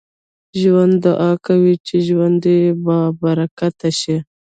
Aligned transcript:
ژوندي 0.61 0.97
دعا 1.05 1.31
کوي 1.47 1.73
چې 1.87 1.95
ژوند 2.07 2.41
يې 2.53 2.61
بابرکته 2.85 3.89
شي 3.99 4.17